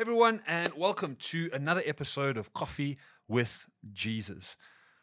[0.00, 2.96] Everyone, and welcome to another episode of Coffee
[3.28, 4.56] with Jesus.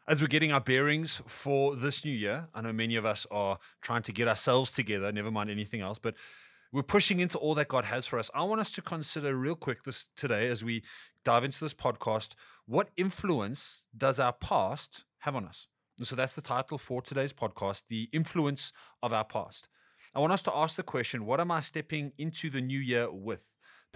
[0.08, 3.60] As we're getting our bearings for this new year, I know many of us are
[3.80, 6.16] trying to get ourselves together, never mind anything else, but
[6.72, 8.32] we're pushing into all that God has for us.
[8.34, 10.82] I want us to consider real quick this today as we
[11.24, 12.34] dive into this podcast,
[12.66, 15.68] what influence does our past have on us?
[16.00, 18.74] And so that's the title for today's podcast, The Influence
[19.04, 19.68] of Our Past.
[20.16, 23.12] I want us to ask the question, what am I stepping into the new year
[23.12, 23.46] with?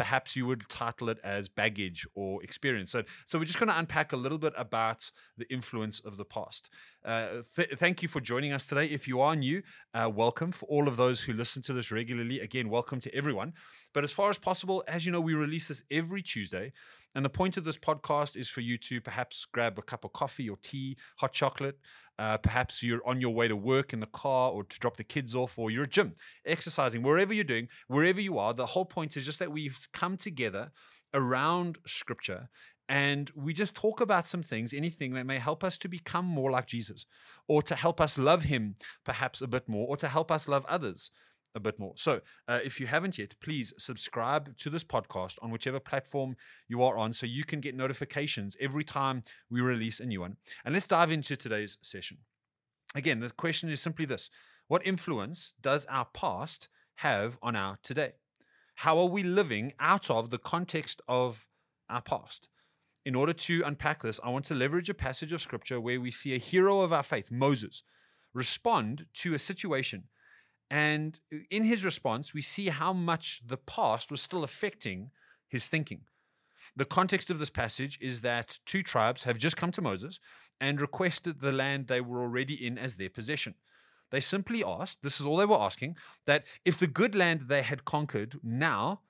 [0.01, 2.89] Perhaps you would title it as baggage or experience.
[2.89, 6.25] So, so we're just going to unpack a little bit about the influence of the
[6.25, 6.71] past.
[7.05, 8.87] Uh, th- thank you for joining us today.
[8.87, 9.61] If you are new,
[9.93, 10.51] uh, welcome.
[10.53, 13.53] For all of those who listen to this regularly, again, welcome to everyone.
[13.93, 16.73] But as far as possible, as you know, we release this every Tuesday.
[17.13, 20.13] And the point of this podcast is for you to perhaps grab a cup of
[20.13, 21.77] coffee or tea, hot chocolate.
[22.21, 25.03] Uh, perhaps you're on your way to work in the car or to drop the
[25.03, 26.14] kids off, or you're at gym,
[26.45, 28.53] exercising, wherever you're doing, wherever you are.
[28.53, 30.72] The whole point is just that we've come together
[31.16, 32.49] around scripture
[32.88, 36.52] and we just talk about some things, anything that may help us to become more
[36.52, 37.08] like Jesus,
[37.47, 40.66] or to help us love him perhaps a bit more, or to help us love
[40.69, 41.09] others
[41.55, 41.94] a bit more.
[41.95, 46.35] So, uh, if you haven't yet, please subscribe to this podcast on whichever platform
[46.67, 50.38] you are on so you can get notifications every time we release a new one.
[50.63, 52.19] And let's dive into today's session.
[52.95, 54.30] Again, the question is simply this
[54.67, 58.13] What influence does our past have on our today?
[58.75, 61.47] How are we living out of the context of
[61.89, 62.49] our past?
[63.03, 66.11] In order to unpack this, I want to leverage a passage of scripture where we
[66.11, 67.83] see a hero of our faith, Moses,
[68.33, 70.03] respond to a situation
[70.72, 75.11] and uh, in his response, we see how much the past was still affecting
[75.50, 76.05] his thinking.
[76.77, 80.22] The context of this passage is that two tribes have just come to Moses
[80.61, 83.55] and requested the land they were already in as their possession.
[84.11, 87.64] They simply asked, this is all they were asking, that if the good land they
[87.64, 89.02] had conquered now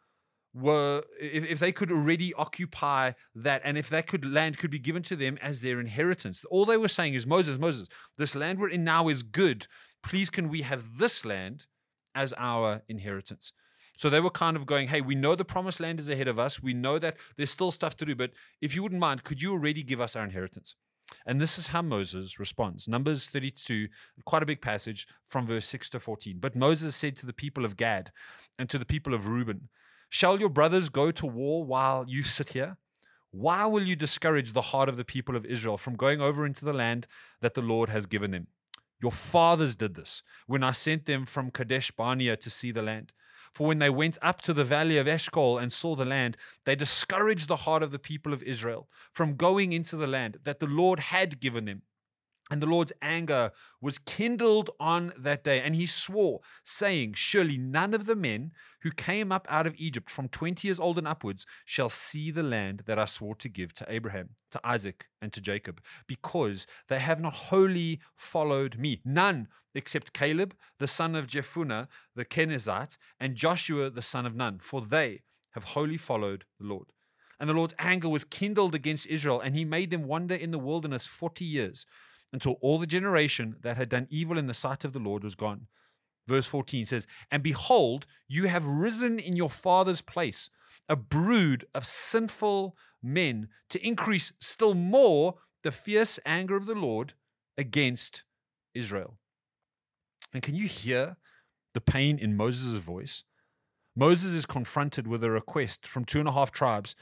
[0.54, 4.80] were if, if they could already occupy that and if that could land could be
[4.80, 8.60] given to them as their inheritance all they were saying is moses moses this land
[8.60, 9.66] we're in now is good
[10.04, 11.68] please can we have this land
[12.14, 13.54] as our inheritance?
[13.98, 16.40] So they were kind of going, hey, we know the promised land is ahead of
[16.40, 16.62] us.
[16.62, 19.52] We know that there's still stuff to do, but if you wouldn't mind, could you
[19.52, 20.76] already give us our inheritance?
[21.26, 22.88] And this is how Moses responds.
[22.88, 23.88] Numbers 32,
[24.26, 26.38] quite a big passage from verse 6 to 14.
[26.40, 28.12] But Moses said to the people of Gad
[28.58, 29.70] and to the people of Reuben,
[30.10, 32.78] Shall your brothers go to war while you sit here?
[33.32, 36.66] Why will you discourage the heart of the people of Israel from going over into
[36.66, 37.08] the land
[37.40, 38.48] that the Lord has given them?
[39.02, 43.14] Your fathers did this when I sent them from Kadesh Barnea to see the land.
[43.54, 46.76] For when they went up to the valley of Eshcol and saw the land, they
[46.76, 50.68] discouraged the heart of the people of Israel from going into the land that the
[50.68, 51.82] Lord had given them.
[52.52, 55.62] And the Lord's anger was kindled on that day.
[55.62, 58.52] And he swore, saying, Surely none of the men
[58.82, 62.44] who came up out of Egypt from 20 years old and upwards shall see the
[62.44, 67.00] land that I swore to give to Abraham, to Isaac, and to Jacob, because they
[67.00, 69.00] have not wholly followed me.
[69.06, 74.60] None except Caleb, the son of Jephunneh, the Kenizzite, and Joshua, the son of Nun,
[74.62, 76.88] for they have wholly followed the Lord.
[77.40, 80.60] And the Lord's anger was kindled against Israel, and he made them wander in the
[80.60, 81.86] wilderness 40 years
[82.34, 85.36] until all the generation that had done evil in the sight of the Lord was
[85.36, 85.68] gone.
[86.28, 90.50] Verse 14 says, And behold, you have risen in your father's place
[90.88, 97.14] a brood of sinful men to increase still more the fierce anger of the Lord
[97.58, 98.24] against
[98.74, 99.18] Israel.
[100.34, 101.18] And can you hear
[101.74, 103.24] the pain in Moses' voice?
[103.96, 106.96] Moses is confronted with a request from two and a half tribes.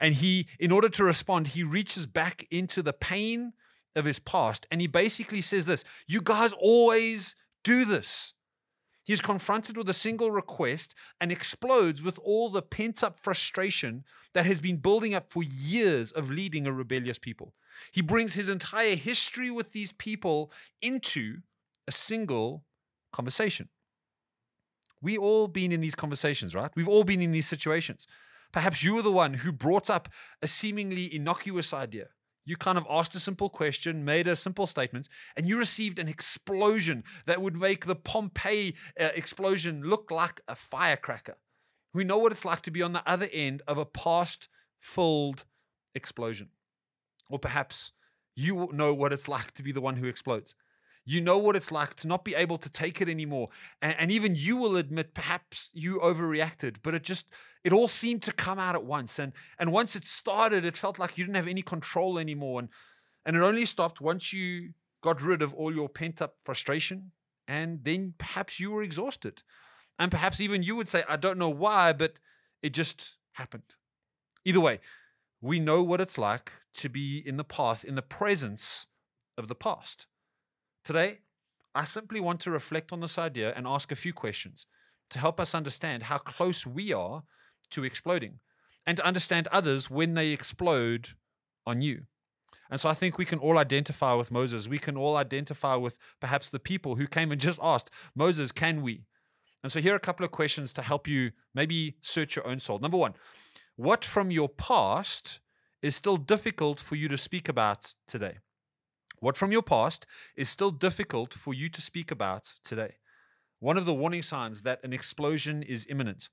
[0.00, 3.52] And he, in order to respond, he reaches back into the pain
[3.94, 4.66] of his past.
[4.70, 8.34] And he basically says this You guys always do this.
[9.04, 14.46] He's confronted with a single request and explodes with all the pent up frustration that
[14.46, 17.52] has been building up for years of leading a rebellious people.
[17.90, 21.38] He brings his entire history with these people into
[21.88, 22.64] a single
[23.12, 23.70] conversation.
[25.00, 26.70] We all been in these conversations, right?
[26.76, 28.06] We've all been in these situations.
[28.52, 30.08] Perhaps you were the one who brought up
[30.40, 32.08] a seemingly innocuous idea
[32.44, 36.08] you kind of asked a simple question, made a simple statement, and you received an
[36.08, 41.36] explosion that would make the Pompeii uh, explosion look like a firecracker.
[41.94, 44.48] We know what it's like to be on the other end of a past
[44.80, 45.44] filled
[45.94, 46.48] explosion.
[47.28, 47.92] Or perhaps
[48.34, 50.54] you know what it's like to be the one who explodes.
[51.04, 53.48] You know what it's like to not be able to take it anymore.
[53.80, 57.26] And, and, even you will admit perhaps you overreacted, but it just,
[57.64, 59.18] it all seemed to come out at once.
[59.18, 62.60] And, and once it started, it felt like you didn't have any control anymore.
[62.60, 62.68] And,
[63.26, 67.10] and it only stopped once you got rid of all your pent up frustration.
[67.48, 69.42] And then perhaps you were exhausted.
[69.98, 72.14] And perhaps even you would say, I don't know why, but
[72.62, 73.74] it just happened.
[74.44, 74.80] Either way,
[75.40, 78.86] we know what it's like to be in the past, in the presence
[79.36, 80.06] of the past.
[80.84, 81.18] Today,
[81.74, 84.66] I simply want to reflect on this idea and ask a few questions
[85.10, 87.22] to help us understand how close we are
[87.70, 88.40] to exploding
[88.86, 91.10] and to understand others when they explode
[91.66, 92.02] on you.
[92.68, 94.66] And so I think we can all identify with Moses.
[94.66, 98.82] We can all identify with perhaps the people who came and just asked, Moses, can
[98.82, 99.04] we?
[99.62, 102.58] And so here are a couple of questions to help you maybe search your own
[102.58, 102.78] soul.
[102.78, 103.14] Number one,
[103.76, 105.40] what from your past
[105.80, 108.38] is still difficult for you to speak about today?
[109.22, 110.04] What from your past
[110.34, 112.96] is still difficult for you to speak about today?
[113.60, 116.28] One of the warning signs that an explosion is imminent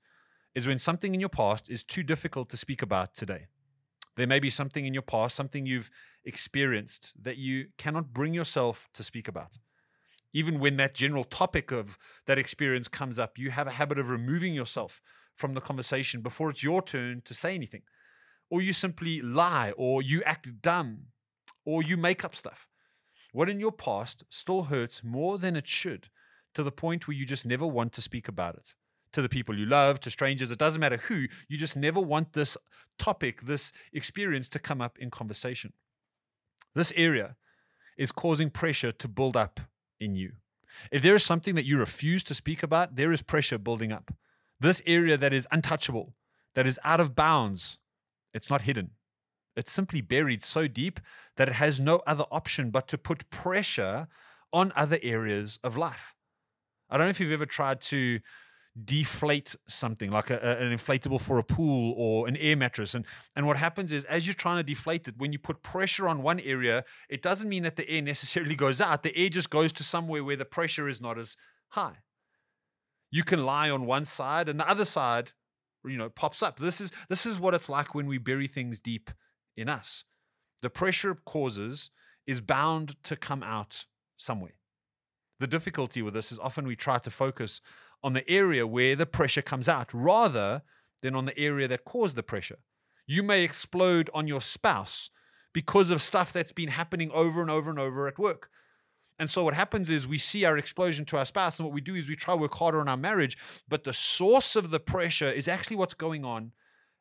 [0.56, 3.46] is when something in your past is too difficult to speak about today.
[4.16, 5.88] There may be something in your past, something you've
[6.24, 9.58] experienced that you cannot bring yourself to speak about.
[10.32, 11.96] Even when that general topic of
[12.26, 15.00] that experience comes up, you have a habit of removing yourself
[15.36, 17.82] from the conversation before it's your turn to say anything.
[18.50, 21.02] Or you simply lie, or you act dumb,
[21.64, 22.66] or you make up stuff.
[23.32, 26.08] What in your past still hurts more than it should
[26.54, 28.74] to the point where you just never want to speak about it
[29.12, 32.32] to the people you love, to strangers, it doesn't matter who, you just never want
[32.32, 32.56] this
[32.98, 35.72] topic, this experience to come up in conversation.
[36.74, 37.36] This area
[37.98, 39.60] is causing pressure to build up
[39.98, 40.32] in you.
[40.92, 44.14] If there is something that you refuse to speak about, there is pressure building up.
[44.60, 46.14] This area that is untouchable,
[46.54, 47.78] that is out of bounds,
[48.32, 48.92] it's not hidden.
[49.56, 51.00] It's simply buried so deep
[51.36, 54.08] that it has no other option but to put pressure
[54.52, 56.14] on other areas of life.
[56.88, 58.20] I don't know if you've ever tried to
[58.82, 62.94] deflate something like a, an inflatable for a pool or an air mattress.
[62.94, 63.04] And
[63.34, 66.22] and what happens is as you're trying to deflate it when you put pressure on
[66.22, 69.02] one area it doesn't mean that the air necessarily goes out.
[69.02, 71.36] The air just goes to somewhere where the pressure is not as
[71.70, 71.98] high.
[73.10, 75.32] You can lie on one side and the other side
[75.84, 76.58] you know pops up.
[76.58, 79.10] This is this is what it's like when we bury things deep
[79.60, 80.04] in us
[80.62, 81.90] the pressure it causes
[82.26, 83.86] is bound to come out
[84.16, 84.54] somewhere
[85.40, 87.60] the difficulty with this is often we try to focus
[88.02, 90.62] on the area where the pressure comes out rather
[91.02, 92.58] than on the area that caused the pressure.
[93.06, 95.10] You may explode on your spouse
[95.52, 98.50] because of stuff that's been happening over and over and over at work.
[99.18, 101.82] And so what happens is we see our explosion to our spouse, and what we
[101.82, 103.36] do is we try to work harder on our marriage,
[103.68, 106.52] but the source of the pressure is actually what's going on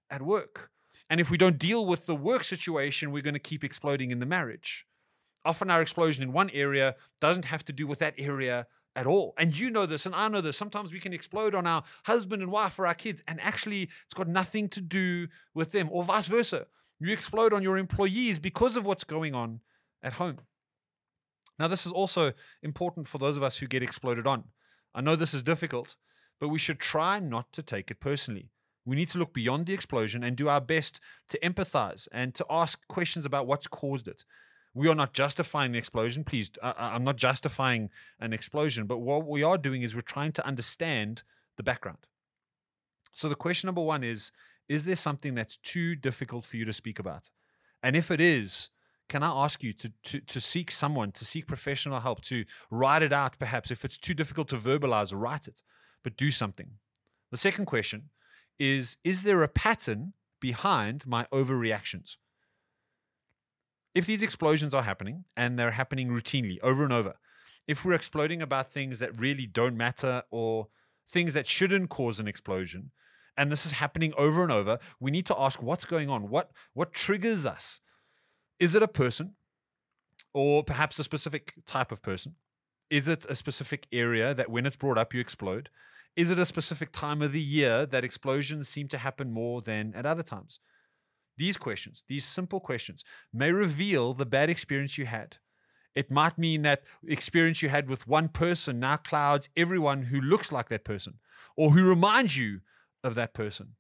[0.10, 0.70] at work.
[1.10, 4.20] And if we don't deal with the work situation, we're going to keep exploding in
[4.20, 4.86] the marriage.
[5.44, 9.34] Often our explosion in one area doesn't have to do with that area at all.
[9.38, 10.58] And you know this, and I know this.
[10.58, 14.14] Sometimes we can explode on our husband and wife or our kids, and actually it's
[14.14, 16.68] got nothing to do with them, or vice versa.
[17.00, 19.62] You explode on your employees because of what's going on
[20.04, 20.40] at home.
[21.58, 24.46] Now, this is also important for those of us who get exploded on.
[24.94, 25.96] I know this is difficult,
[26.40, 28.50] but we should try not to take it personally.
[28.86, 31.00] We need to look beyond the explosion and do our best
[31.30, 34.24] to empathize and to ask questions about what's caused it
[34.74, 36.24] we are not justifying the explosion.
[36.24, 37.90] Please, I, am not justifying
[38.20, 41.24] an explosion, but what we are doing is we're trying to understand
[41.58, 42.06] the background.
[43.14, 44.32] So the question number one is
[44.68, 47.30] Is there something that's too difficult for you to speak about?
[47.82, 48.70] And if it is,
[49.08, 53.02] can I ask you to, to, to seek someone, to seek professional help, to write
[53.02, 53.72] it out perhaps?
[53.72, 55.64] If it's too difficult to verbalize, write it,
[56.04, 56.74] but do something.
[57.32, 58.10] The second question
[58.60, 62.18] is Is there a pattern behind my overreactions?
[63.96, 67.16] if these explosions are happening and they're happening routinely over and over,
[67.68, 70.68] if we're exploding about things that really don't matter or
[71.08, 72.92] things that shouldn't cause an explosion,
[73.38, 76.30] and this is happening over and over, we need to ask what's going on?
[76.30, 77.80] What what triggers us?
[78.60, 79.34] Is it a person
[80.34, 82.36] or perhaps a specific type of person?
[82.90, 85.70] Is it a specific area that when it's brought up you explode?
[86.16, 89.94] Is it a specific time of the year that explosions seem to happen more than
[89.96, 90.60] at other times?
[91.38, 95.38] These questions, these simple questions, may reveal the bad experience you had.
[95.96, 100.52] It might mean that experience you had with one person now clouds everyone who looks
[100.52, 101.20] like that person
[101.56, 102.62] or who reminds you
[103.04, 103.76] of that person.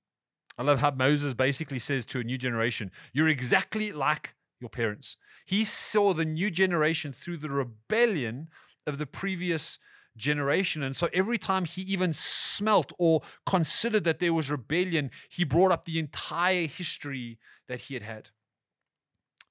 [0.57, 5.17] I love how Moses basically says to a new generation, You're exactly like your parents.
[5.45, 8.49] He saw the new generation through the rebellion
[8.89, 9.79] of the previous
[10.17, 10.83] generation.
[10.83, 15.71] And so every time he even smelt or considered that there was rebellion, he brought
[15.71, 18.29] up the entire history that he had had.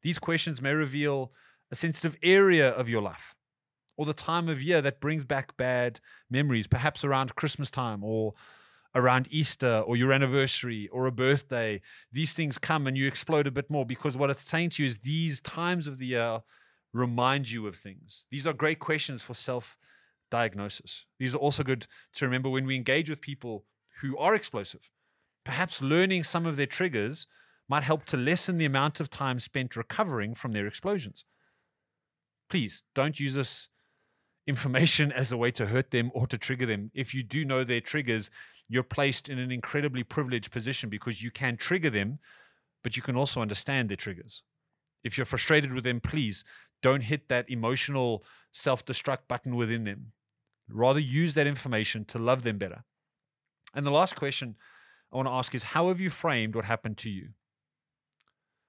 [0.03, 1.33] These questions may reveal
[1.71, 3.35] a sensitive area of your life
[3.97, 8.35] or the time of year that brings back bad memories, perhaps around Christmas time or
[8.95, 11.81] around Easter or your anniversary or a birthday.
[12.13, 14.87] These things come and you explode a bit more because what it's saying to you
[14.87, 16.41] is these times of the year
[16.93, 18.27] remind you of things.
[18.31, 19.77] These are great questions for self
[20.31, 21.07] diagnosis.
[21.19, 23.65] These are also good to remember when we engage with people
[24.01, 24.91] who are explosive.
[25.45, 27.27] Perhaps learning some of their triggers
[27.69, 31.25] might help to lessen the amount of time spent recovering from their explosions.
[32.49, 33.69] Please don't use this
[34.47, 36.91] information as a way to hurt them or to trigger them.
[36.95, 38.31] If you do know their triggers,
[38.69, 42.19] you're placed in an incredibly privileged position because you can trigger them,
[42.83, 44.43] but you can also understand their triggers.
[45.05, 46.45] If you're frustrated with them, please
[46.83, 50.13] don't hit that emotional self destruct button within them.
[50.69, 52.85] Rather, use that information to love them better.
[53.75, 54.57] And the last question
[55.13, 57.31] I want to ask is How have you framed what happened to you?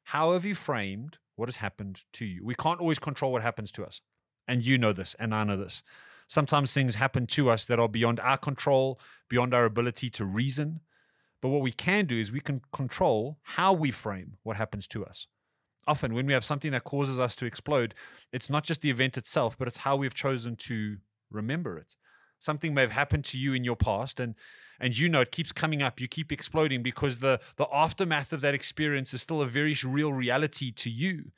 [0.03, 2.43] How have you framed what has happened to you?
[2.43, 4.01] We can't always control what happens to us.
[4.47, 5.83] And you know this, and I know this.
[6.27, 8.99] Sometimes things happen to us that are beyond our control,
[9.29, 10.81] beyond our ability to reason.
[11.41, 15.05] But what we can do is we can control how we frame what happens to
[15.05, 15.27] us.
[15.89, 17.95] Often, when we have something that causes us to explode,
[18.31, 20.97] it's not just the event itself, but it's how we've chosen to
[21.31, 21.95] remember it.
[22.37, 24.35] Something may have happened to you in your past, and
[24.79, 25.99] and you know it keeps coming up.
[25.99, 30.13] You keep exploding because the the aftermath of that experience is still a very real
[30.13, 31.31] reality to you,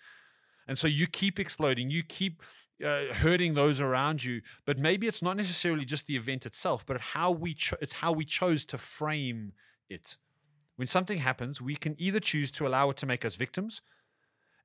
[0.68, 1.90] and so you keep exploding.
[1.90, 2.44] You keep
[2.84, 4.42] uh, hurting those around you.
[4.66, 8.12] But maybe it's not necessarily just the event itself, but how we cho- it's how
[8.12, 9.54] we chose to frame
[9.90, 10.18] it.
[10.76, 13.82] When something happens, we can either choose to allow it to make us victims,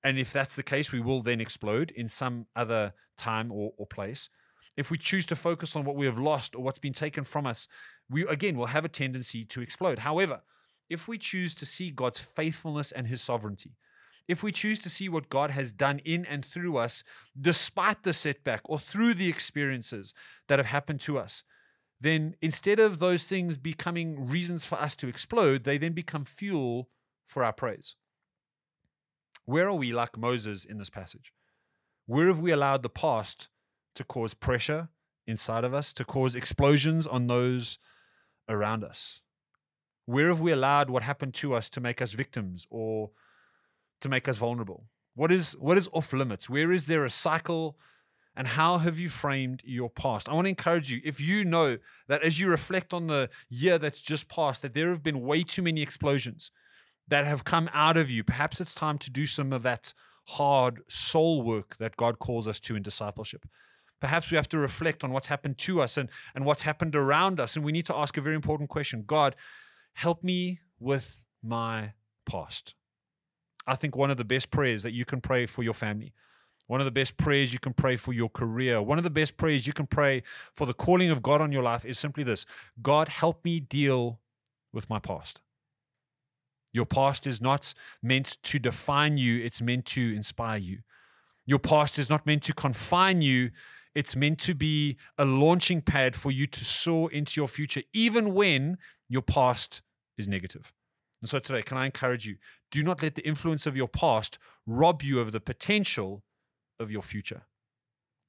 [0.07, 3.87] and if that's the case, we will then explode in some other time or, or
[3.87, 4.29] place.
[4.77, 7.45] If we choose to focus on what we have lost or what's been taken from
[7.45, 7.67] us,
[8.09, 9.99] we again will have a tendency to explode.
[9.99, 10.43] However,
[10.89, 13.73] if we choose to see God's faithfulness and his sovereignty,
[14.29, 17.03] if we choose to see what God has done in and through us,
[17.39, 20.15] despite the setback or through the experiences
[20.47, 21.43] that have happened to us,
[22.01, 26.91] then instead of those things becoming reasons for us to explode, they then become fuel
[27.27, 27.97] for our praise.
[29.47, 31.33] Where are we like Moses in this passage?
[32.07, 33.49] Where have we allowed the past
[33.95, 34.89] to cause pressure
[35.27, 37.79] inside of us, to cause explosions on those
[38.49, 39.21] around us?
[40.05, 43.11] Where have we allowed what happened to us to make us victims or
[44.01, 44.85] to make us vulnerable?
[45.15, 46.51] What is what is off limits?
[46.51, 47.79] Where is there a cycle?
[48.39, 50.29] And how have you framed your past?
[50.29, 53.79] I want to encourage you, if you know that as you reflect on the year
[53.79, 56.51] that's just passed, that there have been way too many explosions
[57.09, 59.95] that have come out of you, perhaps it's time to do some of that
[60.31, 63.47] hard soul work that God calls us to in discipleship.
[64.01, 67.41] Perhaps we have to reflect on what's happened to us and, and what's happened around
[67.41, 67.57] us.
[67.57, 69.37] And we need to ask a very important question God,
[69.95, 71.93] help me with my
[72.27, 72.75] past.
[73.67, 76.13] I think one of the best prayers that you can pray for your family,
[76.67, 79.37] one of the best prayers you can pray for your career, one of the best
[79.37, 80.23] prayers you can pray
[80.53, 82.45] for the calling of God on your life is simply this
[82.83, 84.21] God, help me deal
[84.73, 85.41] with my past.
[86.77, 90.81] Your past is not meant to define you, it's meant to inspire you.
[91.47, 93.51] Your past is not meant to confine you,
[93.95, 98.35] it's meant to be a launching pad for you to soar into your future, even
[98.35, 98.77] when
[99.09, 99.81] your past
[100.19, 100.75] is negative.
[101.23, 102.37] And so today, can I encourage you?
[102.71, 106.25] Do not let the influence of your past rob you of the potential
[106.79, 107.47] of your future.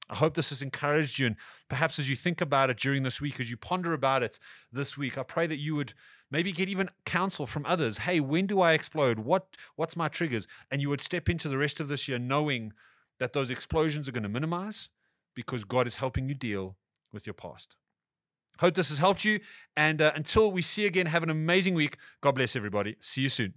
[0.08, 1.26] I hope this has encouraged you.
[1.26, 1.36] And
[1.68, 4.38] perhaps as you think about it during this week, as you ponder about it
[4.72, 5.92] this week, I pray that you would
[6.30, 7.98] maybe get even counsel from others.
[7.98, 9.20] Hey, when do I explode?
[9.20, 10.46] What what's my triggers?
[10.70, 12.72] And you would step into the rest of this year knowing
[13.18, 14.88] that those explosions are going to minimize
[15.34, 16.76] because God is helping you deal
[17.12, 17.76] with your past.
[18.58, 19.40] Hope this has helped you.
[19.76, 21.96] And uh, until we see again, have an amazing week.
[22.20, 22.96] God bless everybody.
[23.00, 23.54] See you soon.